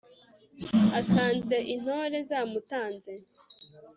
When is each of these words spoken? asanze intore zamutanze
asanze 0.99 1.57
intore 1.73 2.17
zamutanze 2.29 3.13